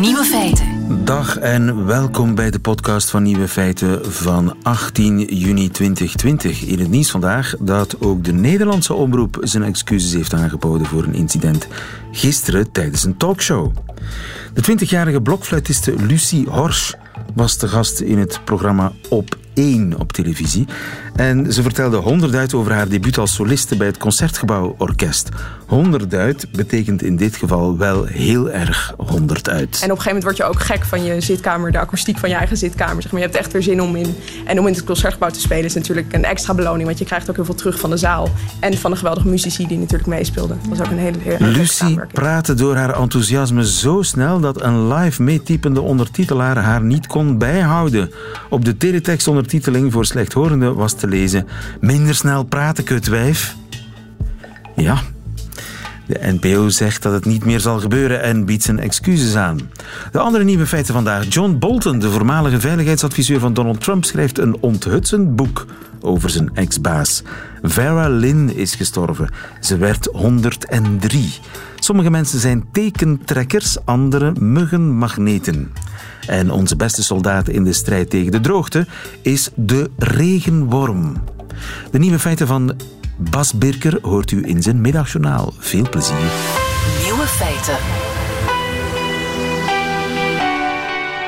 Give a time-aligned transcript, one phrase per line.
[0.00, 1.04] Nieuwe feiten.
[1.04, 6.62] Dag en welkom bij de podcast van Nieuwe Feiten van 18 juni 2020.
[6.62, 11.14] In het nieuws vandaag dat ook de Nederlandse omroep zijn excuses heeft aangeboden voor een
[11.14, 11.68] incident
[12.12, 13.72] gisteren tijdens een talkshow.
[14.54, 16.92] De 20-jarige blokfluitiste Lucie Horsch
[17.34, 20.66] was te gast in het programma Op 1 op televisie.
[21.14, 25.28] En ze vertelde honderd over haar debuut als soliste bij het Concertgebouw Orkest.
[25.66, 26.08] Honderd
[26.52, 29.78] betekent in dit geval wel heel erg honderd uit.
[29.82, 32.28] En op een gegeven moment word je ook gek van je zitkamer, de akoestiek van
[32.28, 33.02] je eigen zitkamer.
[33.02, 33.20] Zeg maar.
[33.20, 34.14] Je hebt echt weer zin om in.
[34.44, 36.86] En om in het Concertgebouw te spelen is natuurlijk een extra beloning.
[36.86, 38.30] Want je krijgt ook heel veel terug van de zaal.
[38.60, 40.58] En van de geweldige muzici die natuurlijk meespeelden.
[40.68, 44.92] Dat was ook een hele, hele Lucie praatte door haar enthousiasme zo snel dat een
[44.94, 48.10] live meetypende ondertitelaar haar niet kon bijhouden.
[48.48, 51.46] Op de teletext ondertiteling voor slechthorenden was te lezen:
[51.80, 53.54] Minder snel praten, kutwijf.
[54.76, 55.00] Ja,
[56.06, 59.58] de NPO zegt dat het niet meer zal gebeuren en biedt zijn excuses aan.
[60.12, 61.26] De andere nieuwe feiten vandaag.
[61.28, 65.66] John Bolton, de voormalige veiligheidsadviseur van Donald Trump, schrijft een onthutsend boek
[66.00, 67.22] over zijn ex-baas.
[67.62, 69.28] Vera Lynn is gestorven.
[69.60, 71.34] Ze werd 103.
[71.78, 75.72] Sommige mensen zijn tekentrekkers, andere muggenmagneten.
[76.26, 78.86] En onze beste soldaat in de strijd tegen de droogte
[79.22, 81.22] is de regenworm.
[81.90, 82.76] De nieuwe feiten van
[83.16, 85.52] Bas Birker hoort u in zijn middagjournaal.
[85.58, 86.30] Veel plezier.
[87.04, 87.76] Nieuwe feiten.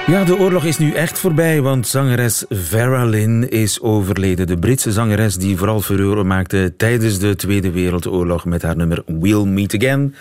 [0.09, 4.47] Ja, de oorlog is nu echt voorbij, want zangeres Vera Lynn is overleden.
[4.47, 9.45] De Britse zangeres die vooral furore maakte tijdens de Tweede Wereldoorlog met haar nummer We'll
[9.45, 10.15] Meet Again,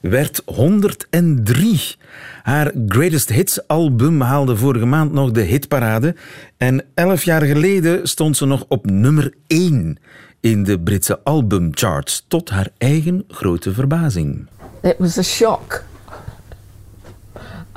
[0.00, 1.96] werd 103.
[2.42, 6.14] Haar Greatest Hits album haalde vorige maand nog de hitparade
[6.56, 9.98] en elf jaar geleden stond ze nog op nummer 1
[10.40, 14.46] in de Britse albumcharts, tot haar eigen grote verbazing.
[14.82, 15.84] It was a shock.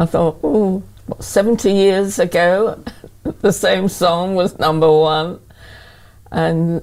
[0.01, 0.83] I thought, oh,
[1.19, 2.75] 70 years ago,
[3.41, 5.37] the same song was number one.
[6.29, 6.81] And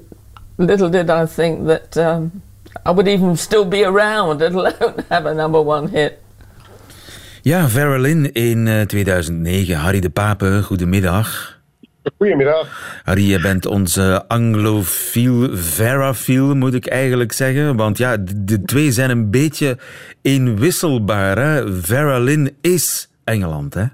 [0.57, 2.43] little did I think that um,
[2.87, 6.19] I would even still be around, let alone have a number one hit.
[7.43, 9.75] Ja, Vera Lynn in 2009.
[9.75, 11.59] Eh, Harry de Pape, goedemiddag.
[12.19, 13.01] Goedemiddag.
[13.05, 17.77] Harry, je bent onze anglofiel, verafiel moet ik eigenlijk zeggen.
[17.77, 19.79] Want ja, de twee zijn een beetje
[20.23, 21.39] inwisselbaar.
[21.39, 21.73] Hè?
[21.83, 23.85] Vera Lynn is Engeland, hè?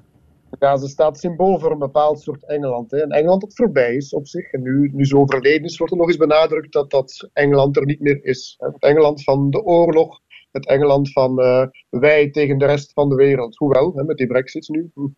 [0.59, 2.91] Ja, ze staat symbool voor een bepaald soort Engeland.
[2.91, 3.03] Hè.
[3.03, 4.53] Een Engeland dat voorbij is op zich.
[4.53, 7.85] En nu, nu ze overleden is, wordt er nog eens benadrukt dat dat Engeland er
[7.85, 8.55] niet meer is.
[8.59, 10.21] Het Engeland van de oorlog,
[10.53, 13.57] het Engeland van uh, wij tegen de rest van de wereld.
[13.57, 14.91] Hoewel, hè, met die brexit nu.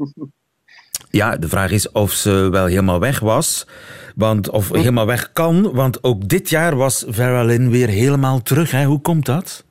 [1.10, 3.66] Ja, de vraag is of ze wel helemaal weg was.
[4.16, 5.72] Want, of helemaal weg kan.
[5.72, 8.70] Want ook dit jaar was Vera Lynn weer helemaal terug.
[8.70, 8.84] Hè?
[8.84, 9.64] Hoe komt dat?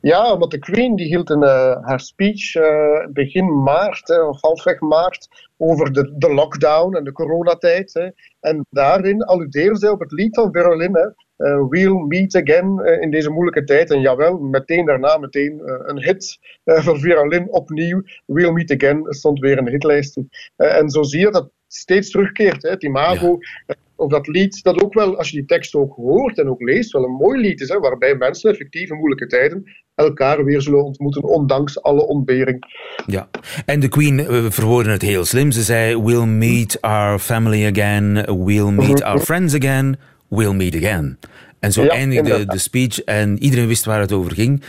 [0.00, 4.80] Ja, want de Queen die hield een, uh, haar speech uh, begin maart, of halfweg
[4.80, 7.92] maart, over de, de lockdown en de coronatijd.
[7.92, 8.08] Hè.
[8.40, 11.06] En daarin alludeerde zij op het lied van hè,
[11.46, 13.90] uh, We'll Meet Again in deze moeilijke tijd.
[13.90, 18.02] En jawel, meteen daarna meteen een hit voor Vera Lynn opnieuw.
[18.26, 20.28] We'll Meet Again stond weer in de hitlijsten.
[20.56, 22.62] en zo zie je dat het steeds terugkeert.
[22.62, 23.74] Hè, het imago ja.
[23.98, 26.92] Of dat lied, dat ook wel, als je die tekst ook hoort en ook leest,
[26.92, 27.68] wel een mooi lied is.
[27.68, 29.64] Hè, waarbij mensen effectief in moeilijke tijden
[29.94, 32.64] elkaar weer zullen ontmoeten, ondanks alle ontbering.
[33.06, 33.28] Ja,
[33.64, 35.50] en de Queen verwoordde het heel slim.
[35.50, 38.12] Ze zei, we'll meet our family again,
[38.44, 39.98] we'll meet our friends again,
[40.28, 41.18] we'll meet again.
[41.58, 44.62] En zo eindigde de speech en iedereen wist waar het over ging.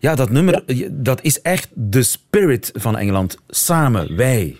[0.00, 3.38] Ja, dat nummer, dat is echt de spirit van Engeland.
[3.48, 4.56] Samen, wij.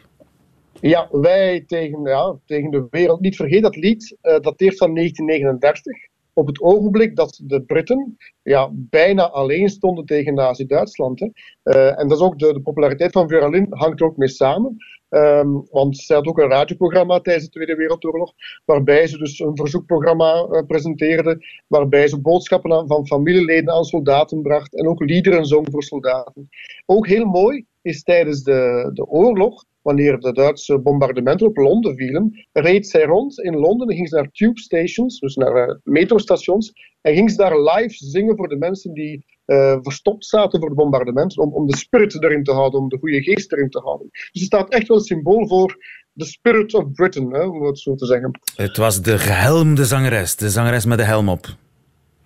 [0.81, 3.21] Ja, wij tegen, ja, tegen de wereld.
[3.21, 5.97] Niet vergeet, dat lied uh, dateert van 1939.
[6.33, 11.21] Op het ogenblik dat de Britten ja, bijna alleen stonden tegen Nazi-Duitsland.
[11.21, 14.29] Uh, en dat is ook de, de populariteit van Vera Lynn hangt er ook mee
[14.29, 14.77] samen.
[15.09, 18.33] Um, want zij had ook een radioprogramma tijdens de Tweede Wereldoorlog,
[18.65, 24.43] waarbij ze dus een verzoekprogramma uh, presenteerde, waarbij ze boodschappen aan, van familieleden aan soldaten
[24.43, 26.49] bracht en ook liederen zong voor soldaten.
[26.87, 32.47] Ook heel mooi is tijdens de, de oorlog, wanneer de Duitse bombardementen op Londen vielen,
[32.53, 36.73] reed zij rond in Londen en ging ze naar tube stations, dus naar uh, metrostations,
[37.01, 40.79] en ging ze daar live zingen voor de mensen die uh, verstopt zaten voor het
[40.79, 44.09] bombardement, om, om de spirit erin te houden, om de goede geest erin te houden.
[44.11, 45.77] Dus het staat echt wel symbool voor
[46.13, 48.41] de spirit of Britain, hè, om het zo te zeggen.
[48.57, 51.47] Het was de gehelmde zangeres, de zangeres met de helm op.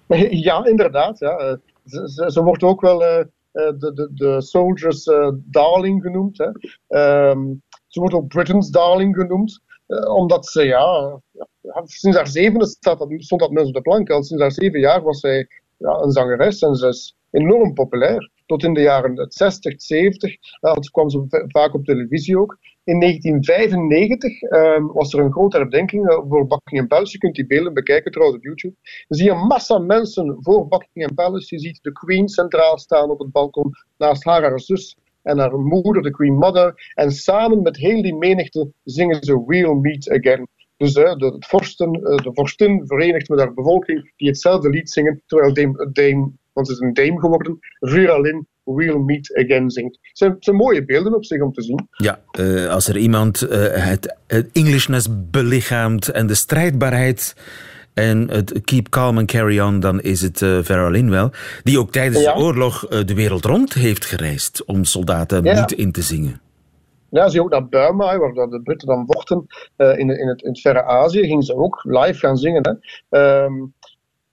[0.31, 1.19] Ja, inderdaad.
[1.19, 1.59] Ja.
[1.85, 6.39] Ze, ze, ze wordt ook wel uh, de, de, de soldiers uh, darling genoemd.
[6.39, 6.49] Hè.
[7.31, 9.61] Um, ze wordt ook Britain's darling genoemd,
[10.09, 11.21] omdat ze, ja,
[11.85, 14.11] sinds haar zevende staat stond dat mensen op de plank.
[14.11, 18.31] Al sinds haar zeven jaar was zij ja, een zangeres en ze is enorm populair.
[18.51, 20.37] Tot in de jaren 60, 70.
[20.61, 22.59] Uh, kwam ze vaak op televisie ook.
[22.85, 27.13] In 1995 ehm, was er een grote herdenking uh, voor Buckingham Palace.
[27.13, 28.75] Je kunt die beelden bekijken trouwens op YouTube.
[29.09, 31.55] Dan zie je een massa mensen voor Buckingham Palace.
[31.55, 36.03] Je ziet de Queen centraal staan op het balkon, naast haar zus en haar moeder,
[36.03, 36.93] de Queen Mother.
[36.95, 40.49] En samen met heel die menigte zingen ze We'll Meet Again.
[40.77, 45.23] Dus de, de, vorsten, eh, de vorstin verenigt met haar bevolking die hetzelfde lied zingen,
[45.27, 49.99] terwijl Dame, Dame want ze is een dame geworden, Vera Lynn We'll Meet Again zingt.
[50.03, 51.89] Het zijn, zijn, mooie beelden op zich om te zien.
[51.91, 57.37] Ja, uh, als er iemand uh, het, het Englishness belichaamt en de strijdbaarheid
[57.95, 61.31] en het keep calm and carry on, dan is het uh, Vera Lynn wel.
[61.63, 62.35] Die ook tijdens ja.
[62.35, 65.61] de oorlog de wereld rond heeft gereisd om soldaten ja.
[65.61, 66.41] niet in te zingen.
[67.11, 70.61] Ja, zie ook naar Burma, waar de Britten dan vochten in, in, het, in het
[70.61, 72.79] verre Azië, gingen ze ook live gaan zingen.
[73.09, 73.45] Hè.
[73.45, 73.75] Um,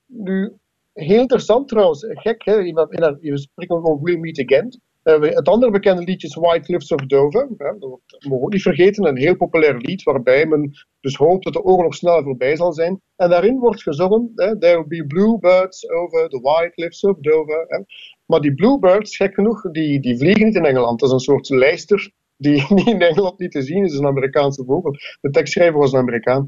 [0.05, 0.53] nu,
[0.97, 2.55] heel interessant trouwens, gek, hè?
[2.57, 4.81] we spreken over We'll Meet Again.
[5.03, 7.47] Uh, het andere bekende liedje is White Cliffs of Dover.
[7.57, 7.79] Dat
[8.27, 11.95] mogen we niet vergeten, een heel populair lied waarbij men dus hoopt dat de oorlog
[11.95, 13.01] snel voorbij zal zijn.
[13.15, 17.85] En daarin wordt gezongen, There will be bluebirds over the White Cliffs of Dover.
[18.25, 20.99] Maar die bluebirds, gek genoeg, die, die vliegen niet in Engeland.
[20.99, 24.63] Dat is een soort lijster die, die in Engeland niet te zien is, een Amerikaanse
[24.65, 24.95] vogel.
[25.21, 26.47] De tekstschrijver was een Amerikaan.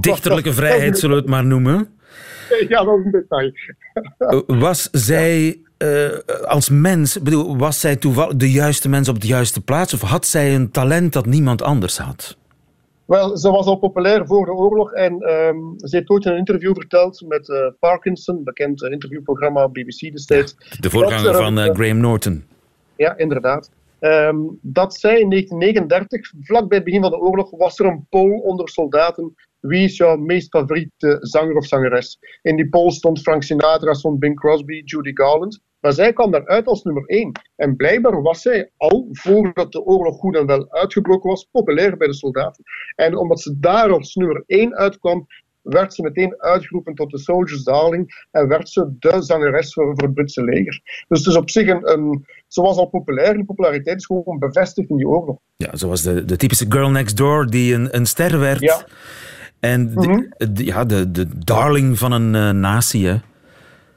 [0.00, 1.98] Dichterlijke vrijheid zullen we het maar noemen.
[2.68, 3.52] Ja, dat is een detail.
[4.46, 9.60] Was zij uh, als mens, bedoel, was zij toevallig de juiste mens op de juiste
[9.60, 9.94] plaats?
[9.94, 12.36] Of had zij een talent dat niemand anders had?
[13.04, 16.38] Wel, ze was al populair voor de oorlog en um, ze heeft ooit in een
[16.38, 20.56] interview verteld met uh, Parkinson, bekend interviewprogramma BBC destijds.
[20.58, 22.44] Ja, de voorganger van uh, Graham Norton.
[22.96, 23.70] Ja, inderdaad.
[24.00, 28.06] Um, dat zij in 1939, vlak bij het begin van de oorlog, was er een
[28.10, 29.34] poll onder soldaten.
[29.60, 32.18] Wie is jouw meest favoriete zanger of zangeres?
[32.42, 35.60] In die poll stond Frank Sinatra, stond Bing Crosby, Judy Garland.
[35.80, 37.32] Maar zij kwam daaruit als nummer 1.
[37.56, 42.06] En blijkbaar was zij al, voordat de oorlog goed en wel uitgebroken was, populair bij
[42.06, 42.64] de soldaten.
[42.94, 45.26] En omdat ze daar als nummer 1 uitkwam,
[45.62, 50.02] werd ze meteen uitgeroepen tot de Soldiers Darling en werd ze de zangeres voor, voor
[50.02, 51.04] het Britse leger.
[51.08, 54.38] Dus het is op zich een, een, ze was al populair, die populariteit is gewoon
[54.38, 55.38] bevestigd in die oorlog.
[55.56, 58.60] Ja, ze was de, de typische girl next door die een, een ster werd.
[58.60, 58.86] Ja.
[59.60, 60.54] En de, mm -hmm.
[60.54, 63.16] de, ja, de, de darling van een uh, natie, hè.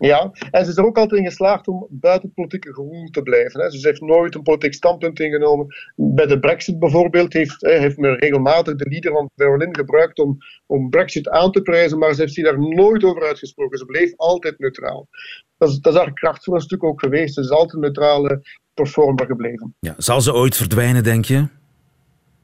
[0.07, 3.21] Ja, en ze is er ook altijd in geslaagd om buiten het politieke gewoel te
[3.21, 3.61] blijven.
[3.61, 3.69] Hè.
[3.69, 5.75] Dus ze heeft nooit een politiek standpunt ingenomen.
[5.95, 10.89] Bij de Brexit bijvoorbeeld heeft, heeft men regelmatig de leader van Berlin gebruikt om, om
[10.89, 13.77] Brexit aan te prijzen, maar ze heeft zich daar nooit over uitgesproken.
[13.77, 15.07] Ze bleef altijd neutraal.
[15.57, 17.33] Dat is, dat is haar kracht voor een stuk ook geweest.
[17.33, 18.41] Ze is altijd een neutrale
[18.73, 19.75] performer gebleven.
[19.79, 21.47] Ja, zal ze ooit verdwijnen, denk je?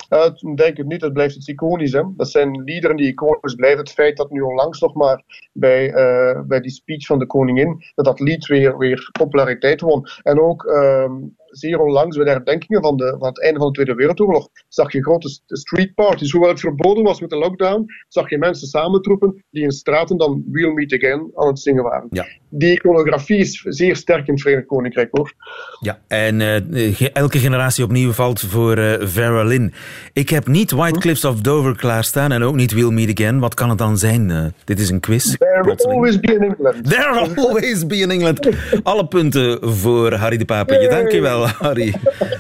[0.09, 1.91] Uh, denk ik niet, dat blijft iets iconisch.
[1.91, 2.03] Hè?
[2.15, 3.79] Dat zijn liederen die iconisch blijven.
[3.79, 5.23] Het feit dat nu onlangs nog maar
[5.53, 10.07] bij, uh, bij die speech van de koningin, dat dat lied weer, weer populariteit won.
[10.23, 11.11] En ook uh,
[11.49, 14.91] zeer onlangs bij de herdenkingen van, de, van het einde van de Tweede Wereldoorlog zag
[14.91, 16.31] je grote street parties.
[16.31, 20.43] Hoewel het verboden was met de lockdown, zag je mensen samentroepen die in straten dan
[20.51, 22.07] We'll Meet Again aan het zingen waren.
[22.09, 22.25] Ja.
[22.49, 25.33] Die iconografie is zeer sterk in het Verenigd Koninkrijk hoor.
[25.79, 29.73] Ja, en uh, elke generatie opnieuw valt voor uh, Vera Lynn.
[30.13, 33.39] Ik heb niet White Cliffs of Dover klaarstaan en ook niet We'll Meet Again.
[33.39, 34.29] Wat kan het dan zijn?
[34.29, 35.35] Uh, dit is een quiz.
[35.37, 36.89] There will always be in England.
[36.89, 38.49] There will always be in England.
[38.83, 40.89] Alle punten voor Harry de Papetje.
[40.89, 41.49] Dank je wel.
[41.59, 41.95] Harry.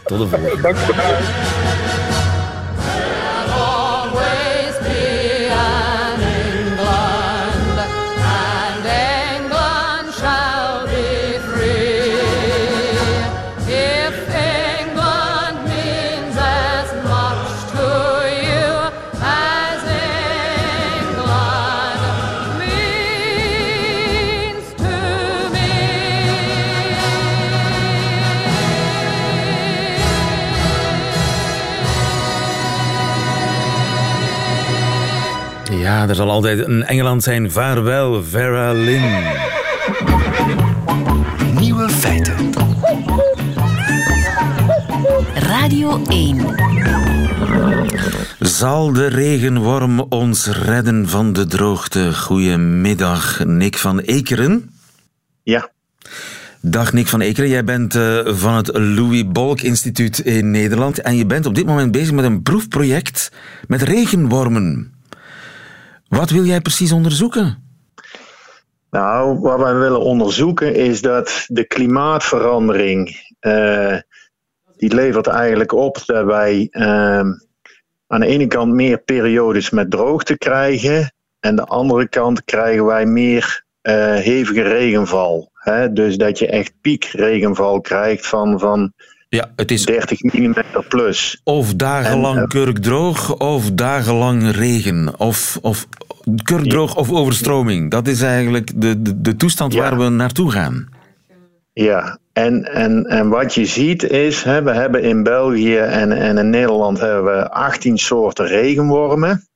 [0.05, 0.61] Tot de volgende.
[0.61, 0.77] Dank
[35.99, 37.51] Ja, er zal altijd een Engeland zijn.
[37.51, 39.23] Vaarwel, Vera Lynn.
[41.59, 42.51] Nieuwe feiten.
[45.33, 46.37] Radio 1.
[48.39, 52.15] Zal de regenworm ons redden van de droogte?
[52.15, 54.71] Goedemiddag, Nick van Ekeren.
[55.43, 55.69] Ja.
[56.61, 61.15] Dag Nick van Ekeren, jij bent uh, van het Louis Bolk Instituut in Nederland en
[61.15, 63.31] je bent op dit moment bezig met een proefproject
[63.67, 64.97] met regenwormen.
[66.09, 67.67] Wat wil jij precies onderzoeken?
[68.89, 73.97] Nou, wat wij willen onderzoeken is dat de klimaatverandering, uh,
[74.77, 77.19] die levert eigenlijk op dat wij uh,
[78.07, 83.05] aan de ene kant meer periodes met droogte krijgen en de andere kant krijgen wij
[83.05, 85.51] meer uh, hevige regenval.
[85.53, 88.93] Hè, dus dat je echt piekregenval krijgt van, van
[89.29, 90.53] Ja, het is 30 mm
[90.87, 91.41] plus.
[91.43, 95.19] of dagenlang En, eh, kurkdroog of dagenlang regen.
[95.19, 95.87] Of, of
[96.43, 97.91] kurkdroog of overstroming.
[97.91, 99.79] Dat is eigenlijk de, de, de toestand Ja.
[99.81, 100.89] waar we naartoe gaan.
[101.73, 106.37] Ja, en, en, en wat je ziet is, hè, we hebben in België en, en
[106.37, 109.47] in Nederland hebben we 18 soorten regenwormen.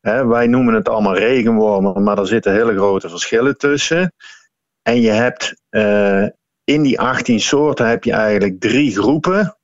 [0.00, 4.12] Hè, wij noemen het allemaal regenwormen, maar er zitten hele grote verschillen tussen.
[4.82, 6.24] En je hebt eh,
[6.64, 9.56] in die 18 soorten heb je eigenlijk drie groepen.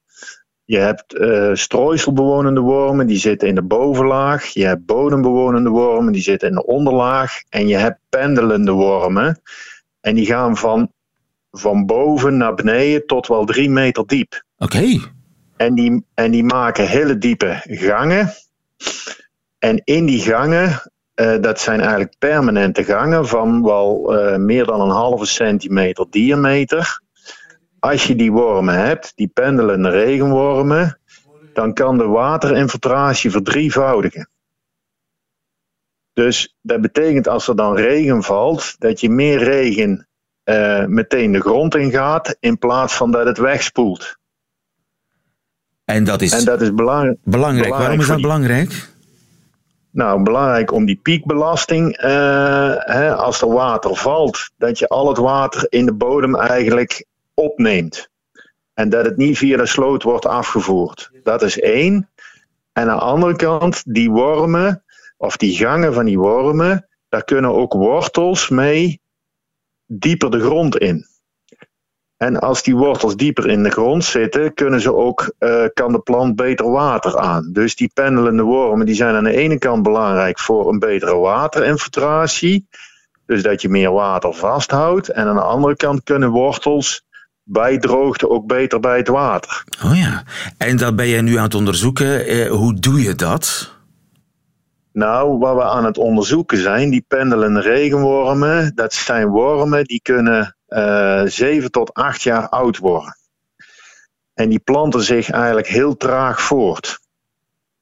[0.64, 4.46] Je hebt eh strooiselbewonende wormen, die zitten in de bovenlaag.
[4.46, 7.42] Je hebt bodembewonende wormen, die zitten in de onderlaag.
[7.48, 9.40] En je hebt pendelende wormen.
[10.00, 10.90] En die gaan van
[11.58, 14.44] van boven naar beneden tot wel drie meter diep.
[14.58, 15.00] Oké.
[15.56, 18.32] En die, en die maken hele diepe gangen.
[19.58, 24.80] En in die gangen, eh, dat zijn eigenlijk permanente gangen van wel eh, meer dan
[24.80, 27.00] een halve centimeter diameter.
[27.78, 31.00] Als je die wormen hebt, die pendelende regenwormen,
[31.52, 34.30] dan kan de waterinfiltratie verdrievoudigen.
[36.12, 40.08] Dus dat betekent als er dan regen valt, dat je meer regen
[40.42, 44.16] eh, meteen de grond in gaat, in plaats van dat het wegspoelt.
[45.84, 47.18] En dat is En dat is belangrijk.
[47.22, 47.70] belangrijk.
[47.70, 48.94] Waarom is dat belangrijk?
[49.96, 55.18] Nou, belangrijk om die piekbelasting, eh, hè, als er water valt, dat je al het
[55.18, 58.08] water in de bodem eigenlijk opneemt.
[58.74, 61.10] En dat het niet via de sloot wordt afgevoerd.
[61.22, 62.10] Dat is één.
[62.72, 64.84] En aan de andere kant, die wormen,
[65.16, 69.00] of die gangen van die wormen, daar kunnen ook wortels mee
[69.86, 71.06] dieper de grond in.
[72.16, 75.98] En als die wortels dieper in de grond zitten, kunnen ze ook, eh, kan de
[75.98, 77.48] plant beter water aan.
[77.52, 82.68] Dus die pendelende wormen die zijn aan de ene kant belangrijk voor een betere waterinfiltratie.
[83.26, 85.08] Dus dat je meer water vasthoudt.
[85.08, 87.04] En aan de andere kant kunnen wortels
[87.42, 89.64] bij droogte ook beter bij het water.
[89.84, 90.22] Oh ja.
[90.58, 92.26] En dat ben jij nu aan het onderzoeken.
[92.26, 93.74] Eh, hoe doe je dat?
[94.92, 100.55] Nou, wat we aan het onderzoeken zijn, die pendelende regenwormen, dat zijn wormen die kunnen
[100.66, 103.16] eh 7 tot 8 jaar oud worden.
[104.34, 106.98] En die planten zich eigenlijk heel traag voort.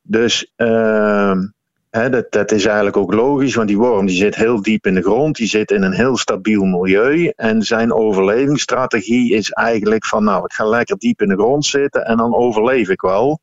[0.03, 1.47] Dus ehm,
[1.91, 4.95] hè, dat, dat is eigenlijk ook logisch, want die worm die zit heel diep in
[4.95, 7.33] de grond, die zit in een heel stabiel milieu.
[7.37, 12.05] En zijn overlevingsstrategie is eigenlijk van, nou, ik ga lekker diep in de grond zitten
[12.05, 13.41] en dan overleef ik wel.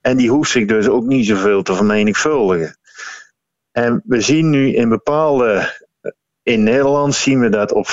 [0.00, 2.76] En die hoeft zich dus ook niet zoveel te vermenigvuldigen.
[3.72, 5.80] En we zien nu in bepaalde.
[6.42, 7.90] In Nederland zien we dat op 25%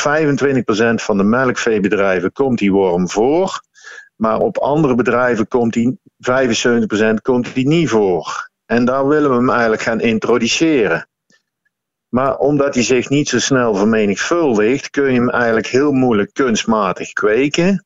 [0.96, 3.62] van de melkveebedrijven komt die worm voor.
[4.16, 8.50] Maar op andere bedrijven komt die 75% komt die niet voor.
[8.66, 11.08] En daar willen we hem eigenlijk gaan introduceren.
[12.10, 17.14] Maar omdat hij zich niet zo snel vermenigvuldigt, kun je hem eigenlijk heel moeilijk kunstmatig
[17.14, 17.86] kweken.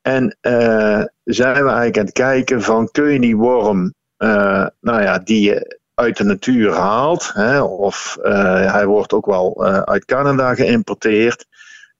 [0.00, 5.02] En eh, zijn we eigenlijk aan het kijken van kun je die worm, eh, nou
[5.02, 9.78] ja, die je uit de natuur haalt, hè, of eh, hij wordt ook wel eh,
[9.78, 11.46] uit Canada geïmporteerd,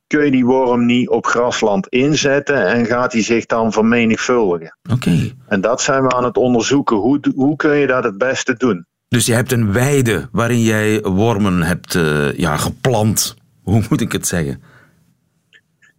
[0.06, 4.78] kun je die worm niet op grasland inzetten en gaat hij zich dan vermenigvuldigen.
[4.92, 5.32] Oké.
[5.46, 6.96] En dat zijn we aan het onderzoeken.
[6.96, 8.86] Hoe, hoe kun je dat het beste doen?
[9.08, 13.36] Dus je hebt een weide waarin jij wormen hebt eh, ja, geplant.
[13.62, 14.62] Hoe moet ik het zeggen?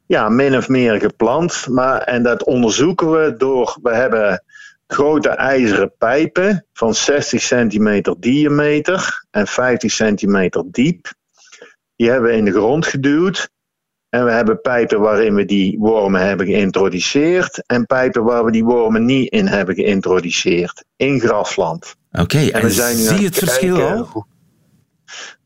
[0.05, 1.67] Ja, min of meer geplant.
[1.69, 3.77] Maar, en dat onderzoeken we door.
[3.81, 4.43] We hebben
[4.87, 11.13] grote ijzeren pijpen van 60 centimeter diameter en 50 centimeter diep.
[11.95, 13.49] Die hebben we in de grond geduwd.
[14.09, 17.63] En we hebben pijpen waarin we die wormen hebben geïntroduceerd.
[17.65, 20.85] En pijpen waar we die wormen niet in hebben geïntroduceerd.
[20.95, 21.95] In grasland.
[22.11, 24.27] Oké, en, we zijn nu aan zie je het verschil al?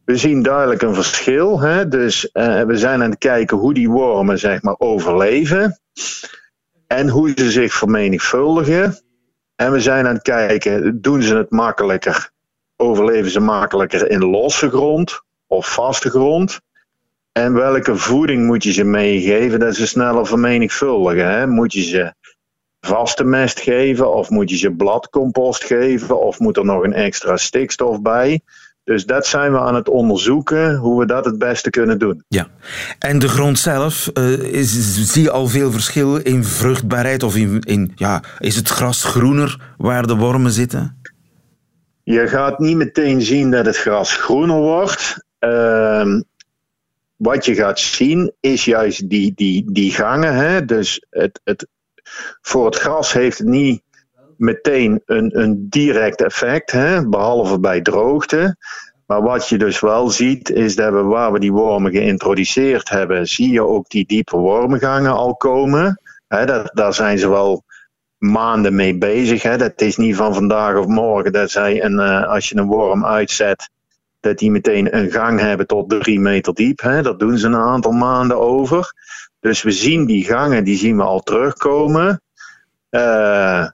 [0.06, 1.60] We zien duidelijk een verschil.
[1.60, 1.88] Hè?
[1.88, 5.80] Dus eh, we zijn aan het kijken hoe die wormen zeg maar, overleven.
[6.88, 8.98] En hoe ze zich vermenigvuldigen.
[9.60, 12.32] En we zijn aan het kijken, doen ze het makkelijker?
[12.76, 16.60] Overleven ze makkelijker in losse grond of vaste grond?
[17.32, 21.32] En welke voeding moet je ze meegeven dat ze sneller vermenigvuldigen?
[21.32, 21.48] Hè?
[21.48, 22.14] Moet je ze
[22.80, 27.38] vaste mest geven of moet je ze bladcompost geven of moet er nog een extra
[27.38, 28.42] stikstof bij?
[28.90, 32.24] Dus dat zijn we aan het onderzoeken hoe we dat het beste kunnen doen.
[32.28, 32.48] Ja.
[33.00, 37.24] En de grond zelf, eh, is, zie je al veel verschil in vruchtbaarheid?
[37.24, 41.02] Of in, in, ja, is het gras groener waar de wormen zitten?
[42.04, 45.26] Je gaat niet meteen zien dat het gras groener wordt.
[45.40, 46.22] Ehm,
[47.16, 50.36] wat je gaat zien is juist die, die, die gangen.
[50.36, 50.66] Hè?
[50.66, 51.68] Dus het, het,
[52.42, 53.82] voor het gras heeft het niet
[54.40, 57.10] meteen een, een direct effect, hè?
[57.10, 58.56] behalve bij droogte.
[59.06, 63.28] Maar wat je dus wel ziet, is dat we waar we die wormen geïntroduceerd hebben,
[63.28, 66.02] zie je ook die diepe wormengangen al komen.
[66.74, 67.64] Daar zijn ze wel
[68.18, 69.42] maanden mee bezig.
[69.44, 69.58] Hè.
[69.58, 73.06] Dat is niet van vandaag of morgen dat zij, een, uh, als je een worm
[73.06, 73.70] uitzet,
[74.20, 76.82] dat die meteen een gang hebben tot drie meter diep.
[77.02, 78.94] Dat doen ze een aantal maanden over.
[79.40, 82.22] Dus we zien die gangen, die zien we al terugkomen.
[82.90, 83.68] Uh,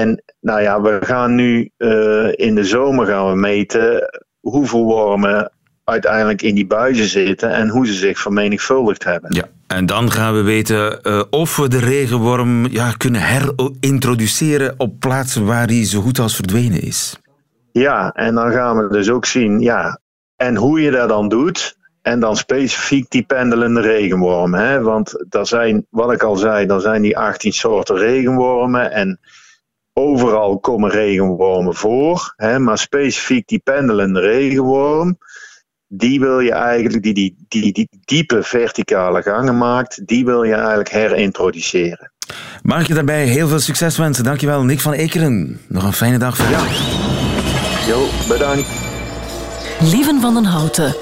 [0.00, 4.10] en nou ja, we gaan nu uh, in de zomer gaan we meten
[4.40, 5.52] hoeveel wormen
[5.84, 9.34] uiteindelijk in die buizen zitten en hoe ze zich vermenigvuldigd hebben.
[9.34, 15.00] Ja, en dan gaan we weten uh, of we de regenworm ja, kunnen herintroduceren op
[15.00, 17.20] plaatsen waar hij zo goed als verdwenen is.
[17.72, 20.00] Ja, en dan gaan we dus ook zien, ja,
[20.36, 21.76] en hoe je dat dan doet.
[22.02, 24.60] En dan specifiek die pendelende regenwormen.
[24.60, 24.80] Hè?
[24.80, 28.92] Want er zijn, wat ik al zei, er zijn die 18 soorten regenwormen.
[28.92, 29.18] En
[29.94, 32.32] overal komen regenwormen voor.
[32.36, 32.58] Hè?
[32.58, 35.18] Maar specifiek die pendelende regenworm
[35.88, 40.54] die wil je eigenlijk, die, die, die, die diepe verticale gangen maakt, die wil je
[40.54, 42.12] eigenlijk herintroduceren.
[42.62, 44.24] Mag je daarbij heel veel succes wensen?
[44.24, 45.60] Dankjewel, Nick van Ekeren.
[45.68, 46.58] Nog een fijne dag verder.
[46.58, 46.66] Ja.
[47.86, 48.68] Jo, bedankt.
[49.80, 50.94] Lieven van den Houten.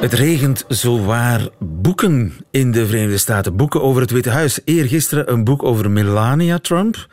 [0.00, 3.56] Het regent zowaar boeken in de Verenigde Staten.
[3.56, 4.60] Boeken over het Witte Huis.
[4.64, 7.06] Eergisteren een boek over Melania Trump.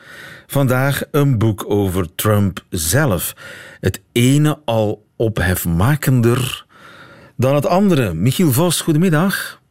[0.53, 3.35] Vandaag een boek over Trump zelf.
[3.79, 6.65] Het ene al ophefmakender
[7.37, 8.13] dan het andere.
[8.13, 9.61] Michiel Vos, goedemiddag.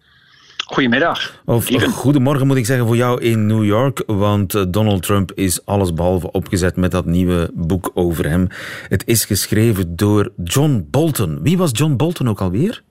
[0.67, 1.43] Goedemiddag.
[1.45, 5.67] Of goedemorgen moet ik zeggen voor jou in New York, want eh, Donald Trump is
[5.67, 8.47] allesbehalve opgezet met dat nieuwe boek over hem.
[8.89, 11.43] Het is geschreven door John Bolton.
[11.43, 12.83] Wie was John Bolton ook alweer?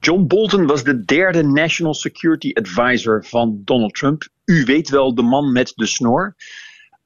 [0.00, 4.28] John Bolton was de derde National Security Advisor van Donald Trump.
[4.44, 6.34] U weet wel, de man met de snor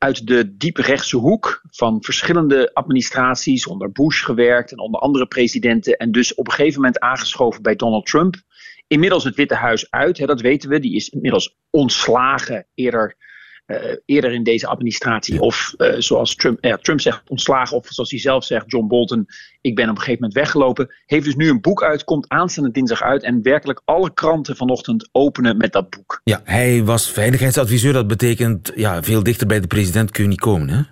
[0.04, 5.96] uit de rechtse hoek van verschillende administraties onder Bush gewerkt en onder andere presidenten.
[5.96, 8.34] En dus op een gegeven moment aangeschoven bij Donald Trump.
[8.86, 10.80] Inmiddels het Witte Huis uit, hè, dat weten we.
[10.80, 13.16] Die is inmiddels ontslagen eerder
[14.04, 15.40] eerder in deze administratie.
[15.40, 17.76] Of uh, zoals Trump, Trump zegt, ontslagen.
[17.76, 19.26] Of zoals hij zelf zegt, John Bolton,
[19.60, 20.94] ik ben op een gegeven moment weggelopen.
[21.06, 23.22] Heeft dus nu een boek uit, komt aanstaande dinsdag uit.
[23.22, 26.20] En werkelijk alle kranten vanochtend openen met dat boek.
[26.24, 27.92] Ja, hij was veiligheidsadviseur.
[27.92, 30.82] Dat betekent, ja, veel dichter bij de president kun je niet komen, hè?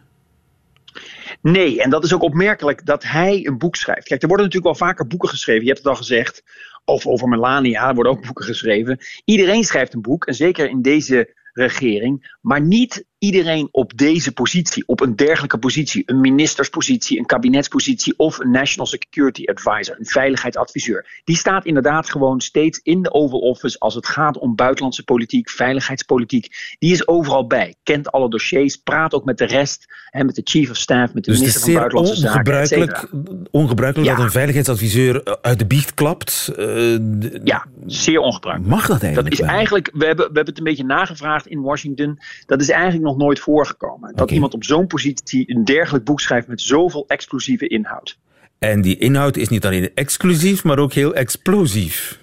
[1.43, 4.07] Nee, en dat is ook opmerkelijk dat hij een boek schrijft.
[4.07, 5.63] Kijk, er worden natuurlijk wel vaker boeken geschreven.
[5.63, 6.43] Je hebt het al gezegd.
[6.85, 8.99] Of over Melania, er worden ook boeken geschreven.
[9.25, 10.25] Iedereen schrijft een boek.
[10.25, 16.03] En zeker in deze regering, maar niet iedereen op deze positie, op een dergelijke positie,
[16.07, 21.21] een ministerspositie, een kabinetspositie of een National Security Advisor, een veiligheidsadviseur.
[21.25, 25.51] Die staat inderdaad gewoon steeds in de Oval Office als het gaat om buitenlandse politiek,
[25.51, 26.77] veiligheidspolitiek.
[26.79, 30.43] Die is overal bij, kent alle dossiers, praat ook met de rest, hè, met de
[30.45, 33.09] chief of staff, met de dus minister van Buitenlandse Zaken.
[33.51, 34.17] Ongebruikelijk ja.
[34.17, 36.53] dat een veiligheidsadviseur uit de biecht klapt.
[36.59, 36.99] Uh,
[37.45, 38.75] ja, zeer ongebruikelijk.
[38.75, 39.37] Mag dat eigenlijk?
[39.37, 42.19] Dat is eigenlijk, we hebben, we hebben het een beetje nagevraagd in Washington.
[42.47, 44.15] Dat is eigenlijk nog nooit voorgekomen.
[44.15, 48.19] Dat iemand op zo'n positie een dergelijk boek schrijft met zoveel explosieve inhoud.
[48.59, 52.21] En die inhoud is niet alleen exclusief, maar ook heel explosief.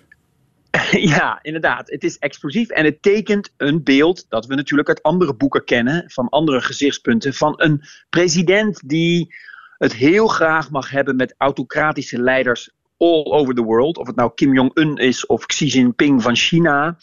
[0.92, 1.90] Ja, inderdaad.
[1.90, 6.04] Het is explosief en het tekent een beeld dat we natuurlijk uit andere boeken kennen,
[6.08, 9.36] van andere gezichtspunten, van een president die
[9.78, 13.98] het heel graag mag hebben met autocratische leiders all over the world.
[13.98, 16.98] Of het nou Kim Jong-un is of Xi Jinping van China.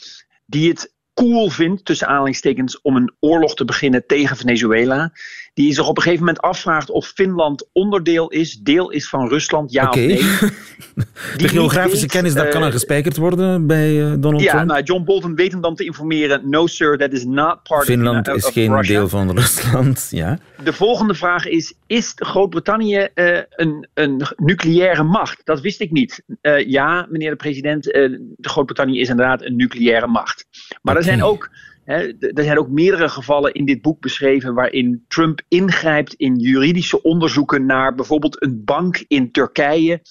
[0.47, 5.13] Die het cool vindt, tussen aanhalingstekens, om een oorlog te beginnen tegen Venezuela.
[5.57, 9.73] Die zich op een gegeven moment afvraagt of Finland onderdeel is, deel is van Rusland,
[9.73, 10.13] ja okay.
[10.13, 10.51] of nee.
[11.37, 14.67] De geografische kennis, dat uh, kan er gespijkerd worden bij uh, Donald ja, Trump?
[14.67, 16.51] Nou, John Bolton weet hem dan te informeren.
[16.51, 18.95] No sir, that is not part Finland of, is of geen Russia.
[18.95, 20.39] deel van Rusland, ja.
[20.65, 25.41] De volgende vraag is, is Groot-Brittannië uh, een, een nucleaire macht?
[25.45, 26.23] Dat wist ik niet.
[26.67, 30.47] ja, meneer de president, de Groot-Brittannië is inderdaad een nucleaire macht.
[30.83, 30.97] Maar okay.
[30.97, 31.51] er zijn ook
[31.87, 37.67] er zijn ook meerdere gevallen in dit boek beschreven waarin Trump ingrijpt in juridische onderzoeken
[37.67, 40.03] naar bijvoorbeeld een bank in Turkije,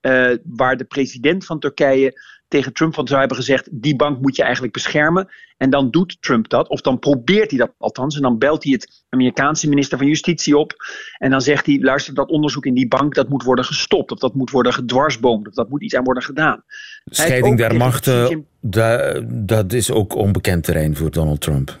[0.00, 4.36] uh, waar de president van Turkije tegen Trump van zou hebben gezegd: die bank moet
[4.36, 5.28] je eigenlijk beschermen.
[5.56, 8.16] En dan doet Trump dat, of dan probeert hij dat althans.
[8.16, 10.74] En dan belt hij het Amerikaanse minister van Justitie op.
[11.18, 14.10] En dan zegt hij: luister, dat onderzoek in die bank dat moet worden gestopt.
[14.10, 15.48] Of dat moet worden gedwarsboomd.
[15.48, 16.62] Of dat moet iets aan worden gedaan.
[17.04, 21.78] Scheiding der machten, dat, dat is ook onbekend terrein voor Donald Trump.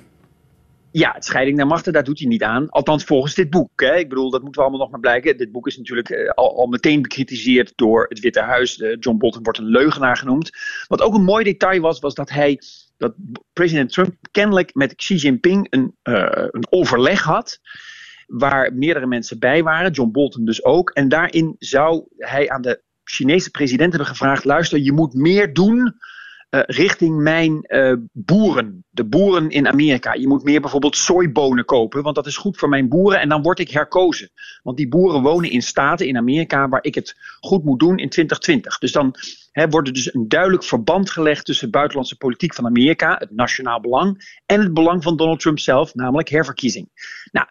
[0.92, 2.68] Ja, het scheiding der machten, daar doet hij niet aan.
[2.68, 3.80] Althans, volgens dit boek.
[3.80, 3.96] Hè.
[3.96, 5.36] Ik bedoel, dat moeten we allemaal nog maar blijken.
[5.36, 8.82] Dit boek is natuurlijk uh, al, al, meteen bekritiseerd door het Witte Huis.
[9.00, 10.50] John Bolton wordt een leugenaar genoemd.
[10.86, 12.60] Wat ook een mooi detail was, was dat hij,
[12.96, 13.14] dat
[13.52, 17.60] president Trump kennelijk met Xi Jinping een, uh, een overleg had.
[18.26, 20.90] waar meerdere mensen bij waren, John Bolton dus ook.
[20.90, 25.94] En daarin zou hij aan de Chinese president hebben gevraagd: luister, je moet meer doen
[26.50, 30.12] uh, richting mijn uh, boeren, de boeren in Amerika.
[30.12, 33.42] Je moet meer bijvoorbeeld sojabonen kopen, want dat is goed voor mijn boeren en dan
[33.42, 34.30] word ik herkozen.
[34.62, 38.08] Want die boeren wonen in staten in Amerika waar ik het goed moet doen in
[38.08, 38.78] 2020.
[38.78, 39.14] Dus dan
[39.52, 43.80] he, wordt er dus een duidelijk verband gelegd tussen buitenlandse politiek van Amerika, het nationaal
[43.80, 46.88] belang, en het belang van Donald Trump zelf, namelijk herverkiezing.
[47.32, 47.46] Nou,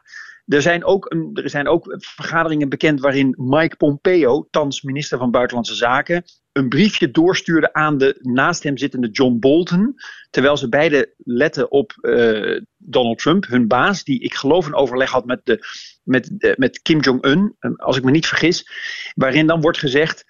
[0.45, 5.75] er zijn, ook er zijn ook vergaderingen bekend waarin Mike Pompeo, thans minister van Buitenlandse
[5.75, 6.23] Zaken,
[6.59, 9.95] een briefje doorstuurde aan de naast hem zittende John Bolton.
[10.29, 15.11] Terwijl ze beide letten op uh, Donald Trump, hun baas, die ik geloof een overleg
[15.11, 15.65] had met, de,
[16.03, 18.69] met, uh, met Kim Jong-un, als ik me niet vergis.
[19.15, 20.25] Waarin dan wordt gezegd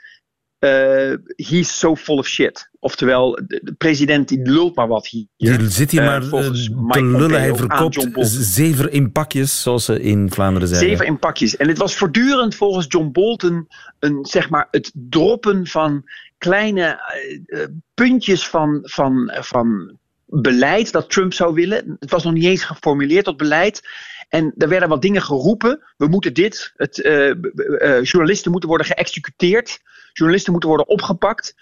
[0.59, 2.69] uh, he's so full of shit.
[2.79, 5.25] Oftewel, de, president die lult maar wat hier.
[5.35, 6.29] Hier zit hij maar uh,
[6.89, 7.39] te lullen.
[7.39, 10.87] Hij verkoopt zeven in pakjes, zoals ze in Vlaanderen zeggen.
[10.87, 11.57] Zeven in pakjes.
[11.57, 13.67] En het was voortdurend volgens John Bolton
[13.99, 16.03] een, zeg maar, het droppen van
[16.37, 16.99] kleine
[17.93, 21.95] puntjes van, van, van beleid dat Trump zou willen.
[21.99, 23.81] Het was nog niet eens geformuleerd tot beleid.
[24.29, 25.83] En er werden wat dingen geroepen.
[25.97, 26.73] We moeten dit.
[26.75, 26.95] Het,
[28.03, 29.79] journalisten moeten worden geëxecuteerd.
[30.19, 31.55] Journalisten moeten worden opgepakt.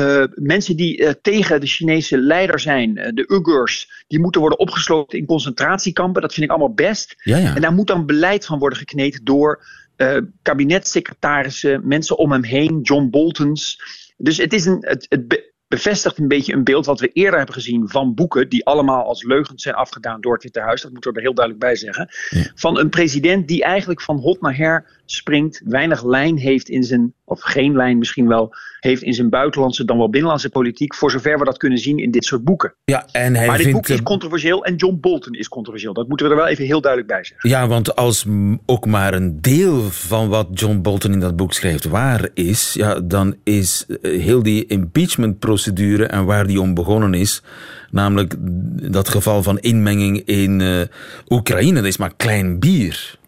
[0.00, 4.58] Uh, mensen die uh, tegen de Chinese leider zijn, uh, de Uyghurs, die moeten worden
[4.58, 6.22] opgesloten in concentratiekampen.
[6.22, 7.14] Dat vind ik allemaal best.
[7.22, 7.54] Ja, ja.
[7.54, 9.64] En daar moet dan beleid van worden gekneed door
[10.42, 13.82] kabinetssecretarissen, mensen om hem heen, John Boltons.
[14.16, 17.54] Dus het, is een, het, het bevestigt een beetje een beeld wat we eerder hebben
[17.54, 20.82] gezien van boeken, die allemaal als leugens zijn afgedaan door het Witte Huis.
[20.82, 22.08] Dat moeten we er heel duidelijk bij zeggen.
[22.30, 22.50] Ja.
[22.54, 27.12] Van een president die eigenlijk van hot naar her springt, weinig lijn heeft in zijn,
[27.24, 31.38] of geen lijn misschien wel, heeft in zijn buitenlandse dan wel binnenlandse politiek, voor zover
[31.38, 32.74] we dat kunnen zien in dit soort boeken.
[32.84, 35.92] Ja, en hij maar dit vindt, boek is controversieel en John Bolton is controversieel.
[35.92, 37.48] Dat moeten we er wel even heel duidelijk bij zeggen.
[37.48, 38.26] Ja, want als
[38.66, 43.00] ook maar een deel van wat John Bolton in dat boek schrijft waar is, ja,
[43.00, 47.42] dan is eh, heel die impeachment-procedure en waar die om begonnen is,
[47.90, 48.34] namelijk
[48.92, 50.80] dat geval van inmenging in uh,
[51.28, 53.18] Oekraïne, dat is maar klein bier.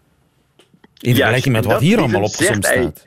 [1.03, 3.07] In vergelijking met wat hier allemaal opgezomd staat.